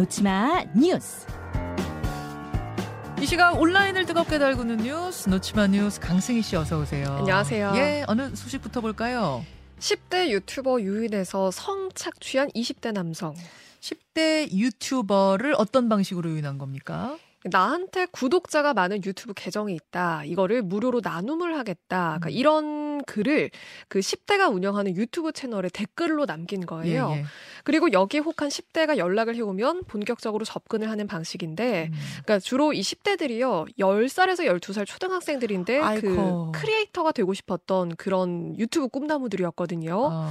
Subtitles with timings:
[0.00, 1.26] 놓치마 뉴스.
[3.20, 7.16] 이 시각 온라인을 뜨겁게 달구는 뉴스 놓치마 뉴스 강승희 씨 어서 오세요.
[7.18, 7.72] 안녕하세요.
[7.74, 9.44] 예, 어느 소식부터 볼까요?
[9.78, 13.34] 10대 유튜버 유인해서 성 착 취한 20대 남성.
[13.82, 17.18] 10대 유튜버를 어떤 방식으로 유인한 겁니까?
[17.44, 20.24] 나한테 구독자가 많은 유튜브 계정이 있다.
[20.24, 22.18] 이거를 무료로 나눔을 하겠다.
[22.20, 22.32] 그러니까 음.
[23.00, 23.50] 이런 글을
[23.88, 27.10] 그 10대가 운영하는 유튜브 채널에 댓글로 남긴 거예요.
[27.14, 27.24] 예, 예.
[27.64, 31.98] 그리고 여기에 혹한 10대가 연락을 해오면 본격적으로 접근을 하는 방식인데, 음.
[32.24, 36.52] 그러니까 주로 이 10대들이요, 10살에서 12살 초등학생들인데, 아이고.
[36.52, 39.94] 그 크리에이터가 되고 싶었던 그런 유튜브 꿈나무들이었거든요.
[39.94, 40.30] 어.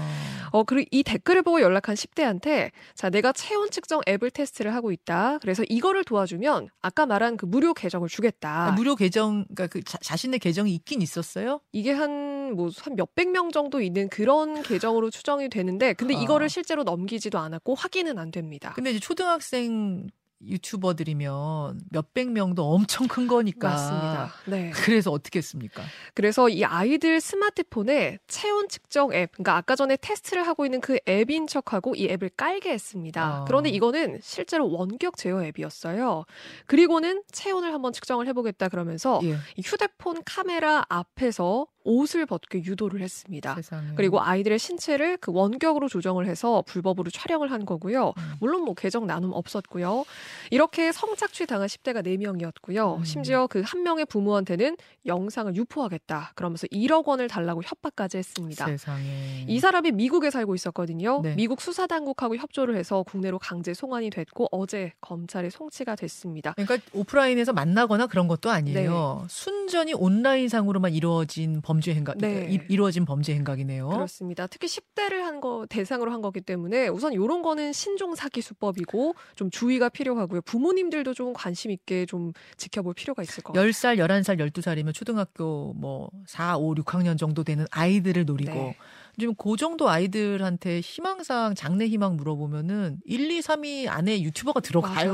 [0.52, 5.38] 어, 그리고 이 댓글을 보고 연락한 10대한테, 자, 내가 체온 측정 앱을 테스트를 하고 있다.
[5.40, 8.68] 그래서 이거를 도와주면, 아까 말한 그 무료 계정을 주겠다.
[8.68, 11.62] 아, 무료 계정, 그러니까 그 자, 자신의 계정이 있긴 있었어요?
[11.72, 16.20] 이게 한, 뭐, 한 몇백 명 정도 있는 그런 계정으로 추정이 되는데, 근데 아.
[16.20, 18.74] 이거를 실제로 넘기지도 않았고, 확인은 안 됩니다.
[18.76, 20.10] 근데 이제 초등학생
[20.42, 23.70] 유튜버들이면 몇백 명도 엄청 큰 거니까.
[23.70, 24.32] 맞습니다.
[24.46, 24.72] 네.
[24.74, 25.84] 그래서 어떻게 했습니까?
[26.14, 31.48] 그래서 이 아이들 스마트폰에 체온 측정 앱, 그러니까 아까 전에 테스트를 하고 있는 그 앱인
[31.48, 33.42] 척하고 이 앱을 깔게 했습니다.
[33.42, 33.46] 어.
[33.46, 36.24] 그런데 이거는 실제로 원격 제어 앱이었어요.
[36.68, 39.36] 그리고는 체온을 한번 측정을 해보겠다 그러면서 예.
[39.58, 43.56] 이 휴대폰 카메라 앞에서 옷을 벗게 유도를 했습니다.
[43.56, 43.90] 세상에.
[43.96, 48.14] 그리고 아이들의 신체를 그 원격으로 조정을 해서 불법으로 촬영을 한 거고요.
[48.18, 48.34] 음.
[48.42, 50.04] 물론 뭐 계정 나눔 없었고요.
[50.52, 52.98] 이렇게 성착취 당한 10대가 4명이었고요.
[52.98, 53.04] 음.
[53.06, 56.32] 심지어 그 한 명의 부모한테는 영상을 유포하겠다.
[56.36, 58.66] 그러면서 1억 원을 달라고 협박까지 했습니다.
[58.66, 59.46] 세상에.
[59.48, 61.22] 이 사람이 미국에 살고 있었거든요.
[61.22, 61.36] 네.
[61.36, 66.54] 미국 수사 당국하고 협조를 해서 국내로 강제 송환이 됐고 어제 검찰에 송치가 됐습니다.
[66.54, 68.56] 그러니까 오프라인에서 만나거나 그런 것도 네.
[68.56, 69.26] 아니에요.
[69.30, 72.48] 순전히 온라인상으로만 이루어진 범죄 행각, 네.
[72.50, 73.90] 이, 이루어진 범죄 행각이네요.
[73.90, 74.48] 그렇습니다.
[74.48, 79.50] 특히 10대를 한 거 대상으로 한 거기 때문에 우선 이런 거는 신종 사기 수법이고 좀
[79.52, 80.42] 주의가 필요하고요.
[80.42, 83.70] 부모님들도 좀 관심 있게 좀 지켜볼 필요가 있을 것 같아요.
[83.70, 88.76] 10살, 11살, 12살이면 초등학교 뭐 4, 5, 6학년 정도 되는 아이들을 노리고 네.
[89.18, 95.14] 지금 그 정도 아이들한테 희망사항, 장래 희망 물어보면은 1, 2, 3위 안에 유튜버가 들어가요.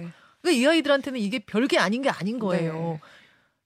[0.00, 0.08] 네.
[0.42, 2.72] 그러니까 이 아이들한테는 이게 별게 아닌 게 아닌 거예요.
[2.74, 3.00] 네.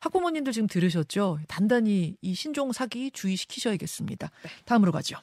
[0.01, 1.39] 학부모님들 지금 들으셨죠?
[1.49, 4.31] 단단히 이 신종 사기 주의시키셔야겠습니다.
[4.43, 4.51] 네.
[4.65, 5.17] 다음으로 가죠.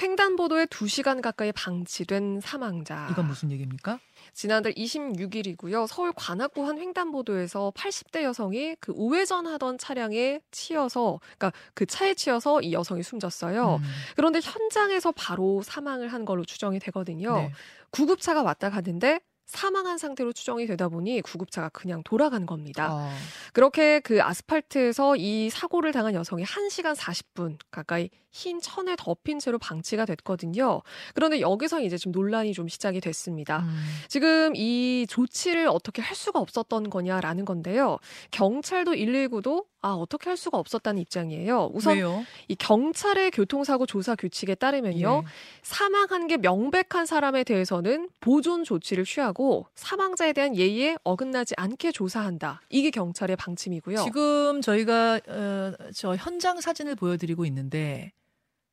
[0.00, 3.06] 횡단보도에 2시간 가까이 방치된 사망자.
[3.12, 4.00] 이건 무슨 얘기입니까?
[4.32, 5.86] 지난달 26일이고요.
[5.86, 12.72] 서울 관악구 한 횡단보도에서 80대 여성이 그 우회전하던 차량에 치여서 그러니까 그 차에 치여서 이
[12.72, 13.76] 여성이 숨졌어요.
[13.76, 13.82] 음.
[14.16, 17.36] 그런데 현장에서 바로 사망을 한 걸로 추정이 되거든요.
[17.36, 17.52] 네.
[17.90, 22.94] 구급차가 왔다 가는데 사망한 상태로 추정이 되다 보니 구급차가 그냥 돌아간 겁니다.
[22.94, 23.10] 어.
[23.52, 30.04] 그렇게 그 아스팔트에서 이 사고를 당한 여성이 1시간 40분 가까이 흰 천에 덮인 채로 방치가
[30.06, 30.82] 됐거든요.
[31.14, 33.60] 그런데 여기서 이제 좀 논란이 좀 시작이 됐습니다.
[33.60, 33.84] 음.
[34.08, 37.98] 지금 이 조치를 어떻게 할 수가 없었던 거냐라는 건데요.
[38.32, 41.70] 경찰도 119도 아, 어떻게 할 수가 없었다는 입장이에요.
[41.74, 42.24] 우선 왜요?
[42.48, 45.22] 이 경찰의 교통사고 조사 규칙에 따르면요.
[45.22, 45.28] 예.
[45.62, 52.62] 사망한 게 명백한 사람에 대해서는 보존 조치를 취하고 사망자에 대한 예의에 어긋나지 않게 조사한다.
[52.70, 54.04] 이게 경찰의 방침이고요.
[54.04, 58.12] 지금 저희가 어, 저 현장 사진을 보여드리고 있는데,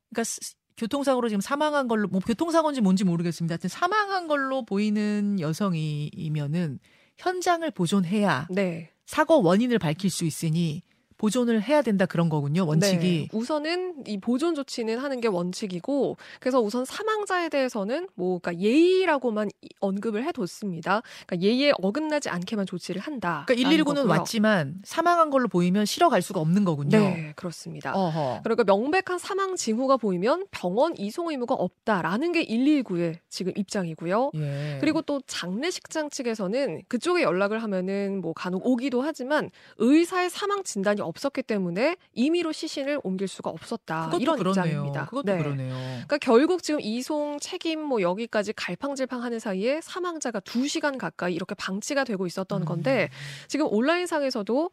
[0.08, 3.52] 그러니까 스- 교통사고로 지금 사망한 걸로 뭐 교통사고인지 뭔지 모르겠습니다.
[3.52, 6.78] 하여튼 사망한 걸로 보이는 여성이면은
[7.18, 8.90] 현장을 보존해야 네.
[9.04, 10.82] 사고 원인을 밝힐 수 있으니
[11.18, 12.66] 보존을 해야 된다 그런 거군요.
[12.66, 13.28] 원칙이.
[13.32, 13.36] 네.
[13.36, 19.68] 우선은 이 보존 조치는 하는 게 원칙이고 그래서 우선 사망자에 대해서는 뭐 그러니까 예의라고만 이-
[19.80, 21.02] 언급을 해뒀습니다.
[21.26, 23.44] 그러니까 예의에 어긋나지 않게만 조치를 한다.
[23.46, 26.98] 그러니까 119는 왔지만 사망한 걸로 보이면 실어 갈 수가 없는 거군요.
[26.98, 27.92] 네, 그렇습니다.
[27.94, 28.40] 어허.
[28.44, 34.30] 그러니까 명백한 사망 징후가 보이면 병원 이송 의무가 없다라는 게 119의 지금 입장이고요.
[34.36, 34.78] 예.
[34.80, 41.11] 그리고 또 장례식장 측에서는 그쪽에 연락을 하면은 뭐 간혹 오기도 하지만 의사의 사망 진단이 없
[41.24, 44.10] 었기 때문에 임의로 시신을 옮길 수가 없었다.
[44.20, 44.64] 이런 그러네요.
[44.64, 45.04] 입장입니다.
[45.06, 45.38] 그것도 네.
[45.38, 45.74] 그러네요.
[45.74, 52.26] 그러니까 결국 지금 이송 책임 뭐 여기까지 갈팡질팡하는 사이에 사망자가 2시간 가까이 이렇게 방치가 되고
[52.26, 52.64] 있었던 음.
[52.64, 53.08] 건데
[53.48, 54.70] 지금 온라인상에서도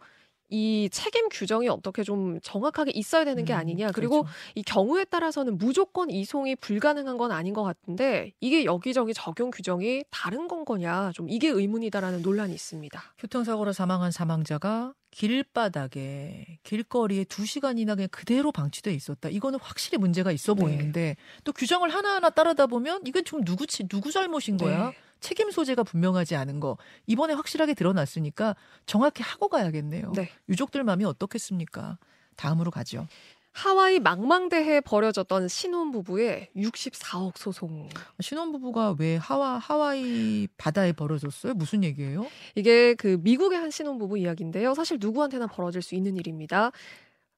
[0.49, 3.91] 이 책임 규정이 어떻게 좀 정확하게 있어야 되는 게 음, 아니냐.
[3.91, 4.37] 그리고 그렇죠.
[4.55, 10.47] 이 경우에 따라서는 무조건 이송이 불가능한 건 아닌 것 같은데 이게 여기저기 적용 규정이 다른
[10.47, 11.11] 건 거냐.
[11.13, 12.99] 좀 이게 의문이다라는 논란이 있습니다.
[13.19, 19.29] 교통사고로 사망한 사망자가 길바닥에 길거리에 두 시간이나 그냥 그대로 방치돼 있었다.
[19.29, 20.61] 이거는 확실히 문제가 있어 네.
[20.61, 24.89] 보이는데 또 규정을 하나하나 따르다 보면 이건 좀 누구 치- 누구 잘못인 거야?
[24.89, 24.97] 네.
[25.19, 26.77] 책임 소재가 분명하지 않은 거
[27.07, 30.13] 이번에 확실하게 드러났으니까 정확히 하고 가야겠네요.
[30.15, 30.29] 네.
[30.47, 31.97] 유족들 마음이 어떻겠습니까?
[32.37, 33.05] 다음으로 가죠.
[33.51, 37.89] 하와이 망망대해에 벌어졌던 신혼부부의 64억 소송.
[38.19, 41.53] 신혼부부가 왜 하와, 하와이 바다에 벌어졌어요?
[41.55, 42.27] 무슨 얘기예요?
[42.55, 44.73] 이게 그 미국의 한 신혼부부 이야기인데요.
[44.75, 46.71] 사실 누구한테나 벌어질 수 있는 일입니다.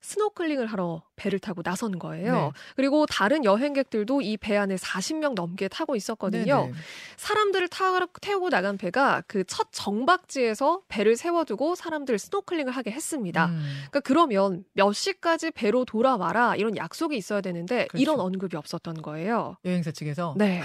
[0.02, 2.34] 스노클링을 하러 배를 타고 나선 거예요.
[2.34, 2.52] 네.
[2.76, 6.62] 그리고 다른 여행객들도 이 배 안에 40명 넘게 타고 있었거든요.
[6.66, 6.74] 네네.
[7.18, 13.48] 사람들을 타, 태우고 나간 배가 그 첫 정박지에서 배를 세워두고 사람들 스노클링을 하게 했습니다.
[13.48, 13.62] 음.
[13.90, 18.02] 그러니까 그러면 몇 시까지 배로 돌아와라 이런 약속이 있어야 되는데 그렇죠.
[18.02, 19.58] 이런 언급이 없었던 거예요.
[19.66, 20.62] 여행사 측에서 네.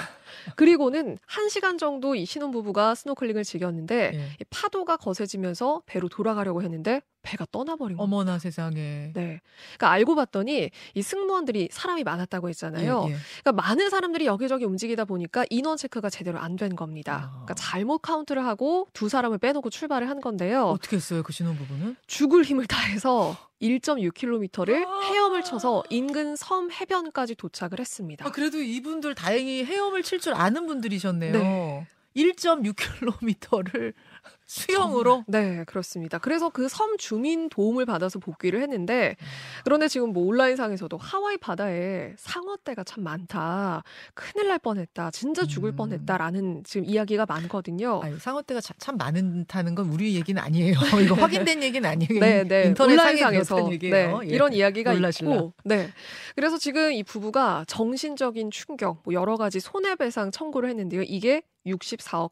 [0.57, 4.19] 그리고는 한 시간 정도 이 신혼부부가 스노클링을 즐겼는데 예.
[4.41, 8.05] 이 파도가 거세지면서 배로 돌아가려고 했는데 배가 떠나버린 거예요.
[8.05, 9.11] 어머나 세상에.
[9.15, 9.41] 네.
[9.77, 13.05] 그러니까 알고 봤더니 이 승무원들이 사람이 많았다고 했잖아요.
[13.09, 13.17] 예, 예.
[13.43, 17.25] 그러니까 많은 사람들이 여기저기 움직이다 보니까 인원 체크가 제대로 안 된 겁니다.
[17.27, 17.31] 아.
[17.33, 20.69] 그러니까 잘못 카운트를 하고 두 사람을 빼놓고 출발을 한 건데요.
[20.69, 21.97] 어떻게 했어요 그 신혼부부는?
[22.07, 25.01] 죽을 힘을 다해서 1.6km를 아.
[25.03, 28.25] 헤엄을 쳐서 인근 섬 해변까지 도착을 했습니다.
[28.27, 31.33] 아, 그래도 이분들 다행히 헤엄을 칠 줄 아는 분들이셨네요.
[31.33, 31.87] 네.
[32.17, 33.93] 1.6km를
[34.47, 35.25] 수영으로.
[35.27, 36.19] 네, 그렇습니다.
[36.19, 39.17] 그래서 그 섬 주민 도움을 받아서 복귀를 했는데
[39.65, 43.83] 그런데 지금 뭐 온라인상에서도 하와이 바다에 상어떼가 참 많다.
[44.15, 45.11] 큰일 날 뻔했다.
[45.13, 45.77] 진짜 죽을 음.
[45.77, 48.01] 뻔했다라는 지금 이야기가 많거든요.
[48.03, 50.75] 아유, 상어떼가 자- 참 많다는 건 우리 얘기는 아니에요.
[51.05, 52.21] 이거 확인된 얘기는 아니에요.
[52.21, 52.65] 네, 네.
[52.67, 54.19] 인터넷 상에 온라인상에서 그렇다는 얘기예요.
[54.21, 54.35] 네, 예.
[54.35, 55.35] 이런 이야기가 놀라실라.
[55.35, 55.89] 있고, 네.
[56.35, 61.03] 그래서 지금 이 부부가 정신적인 충격, 뭐 여러 가지 손해배상 청구를 했는데요.
[61.03, 62.31] 이게 64억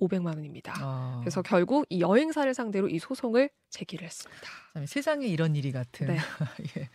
[0.00, 0.74] 8,500만 원입니다.
[0.78, 4.42] 아, 그래서 결국 이 여행사를 상대로 이 소송을 제기를 했습니다.
[4.74, 6.18] 참, 세상에 이런 일이 같은 네.
[6.78, 6.88] 예.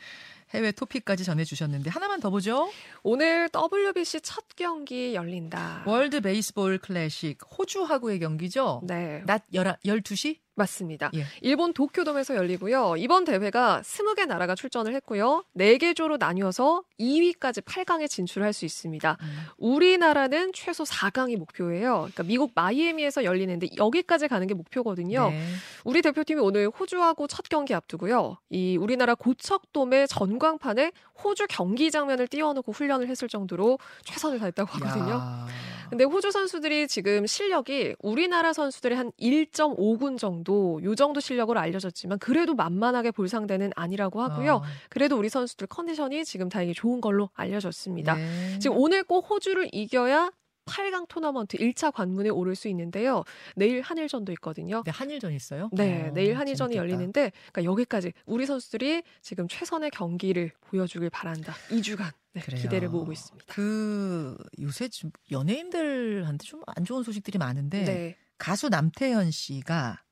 [0.52, 2.72] 해외 토픽까지 전해주셨는데 하나만 더 보죠.
[3.04, 5.84] 오늘 WBC 첫 경기 열린다.
[5.86, 8.82] 월드 베이스볼 클래식 호주하고의 경기죠.
[8.84, 10.40] 네, 낮 12시?
[10.60, 11.10] 맞습니다.
[11.16, 11.26] 예.
[11.42, 12.96] 일본 도쿄돔에서 열리고요.
[12.98, 15.44] 이번 대회가 20개 나라가 출전을 했고요.
[15.58, 19.18] 4개 조로 나뉘어서 2위까지 8강에 진출할 수 있습니다.
[19.20, 19.40] 음.
[19.58, 21.98] 우리나라는 최소 4강이 목표예요.
[22.00, 25.30] 그러니까 미국 마이애미에서 열리는데 여기까지 가는 게 목표거든요.
[25.30, 25.42] 네.
[25.86, 28.38] 우리 대표팀이 오늘 호주하고 첫 경기 앞두고요.
[28.50, 30.92] 이 우리나라 고척돔의 전광판에
[31.24, 35.14] 호주 경기 장면을 띄워놓고 훈련을 했을 정도로 최선을 다했다고 하거든요.
[35.14, 35.48] 야.
[35.90, 42.54] 근데 호주 선수들이 지금 실력이 우리나라 선수들의 한 1.5군 정도, 요 정도 실력으로 알려졌지만 그래도
[42.56, 44.58] 만만하게 볼 상대는 아니라고 하고요.
[44.58, 48.16] 아, 그래도 우리 선수들 컨디션이 지금 다행히 좋은 걸로 알려졌습니다.
[48.16, 48.60] 네.
[48.60, 50.32] 지금 오늘 꼭 호주를 이겨야
[50.70, 53.24] 8강 토너먼트 1차 관문에 오를 수 있는데요.
[53.56, 54.84] 내일 한일전도 있거든요.
[54.86, 55.70] 네, 한일전 있어요?
[55.74, 56.78] 네, 어, 내일 한일전이 재밌겠다.
[56.78, 61.54] 열리는데 그러니까 여기까지 우리 선수들이 지금 최선의 경기를 보여주길 바란다.
[61.70, 62.62] 2주간 네, 그래요.
[62.62, 63.46] 기대를 모으고 있습니다.
[63.54, 70.04] 그 요새 좀 연예인들한테 좀 안 좋은 소식들이 많은데 네, 가수 남태현 씨가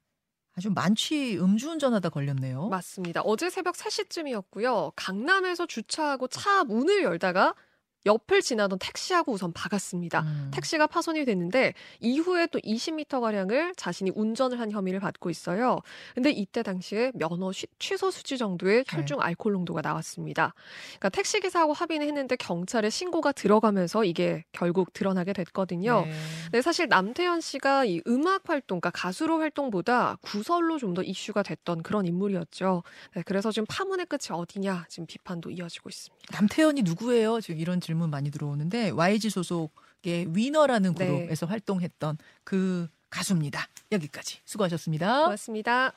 [0.56, 2.68] 아주 만취 음주운전하다 걸렸네요.
[2.70, 3.22] 맞습니다.
[3.22, 4.94] 어제 새벽 3시쯤이었고요.
[4.96, 7.54] 강남에서 주차하고 차 문을 열다가
[8.08, 10.22] 옆을 지나던 택시하고 우선 박았습니다.
[10.22, 10.52] 음.
[10.54, 15.80] 택시가 파손이 됐는데 이후에 또 20m 가량을 자신이 운전을 한 혐의를 받고 있어요.
[16.16, 18.98] 근데 이때 당시에 면허 쉬- 취소 수치 정도의 네.
[18.98, 20.56] 혈중 알코올 농도가 나왔습니다.
[21.00, 26.06] 그러니까 택시 기사하고 합의는 했는데 경찰에 신고가 들어가면서 이게 결국 드러나게 됐거든요.
[26.06, 26.14] 네.
[26.54, 31.84] 네, 사실 남태현 씨가 이 음악 활동, 그러니까 가수로 활동보다 구설로 좀 더 이슈가 됐던
[31.84, 32.82] 그런 인물이었죠.
[33.14, 36.26] 네, 그래서 지금 파문의 끝이 어디냐 지금 비판도 이어지고 있습니다.
[36.32, 37.42] 남태현이 누구예요?
[37.42, 41.08] 지금 이런 질문 많이 들어오는데 YG 소속의 위너라는 네.
[41.08, 43.68] 그룹에서 활동했던 그 가수입니다.
[43.92, 45.24] 여기까지 수고하셨습니다.
[45.24, 45.94] 고맙습니다.